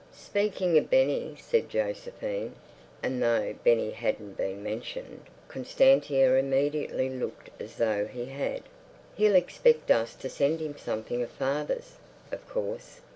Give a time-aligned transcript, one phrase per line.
[0.17, 2.55] "Speaking of Benny," said Josephine.
[3.03, 8.63] And though Benny hadn't been mentioned Constantia immediately looked as though he had.
[9.15, 11.97] "He'll expect us to send him something of father's,
[12.31, 13.01] of course.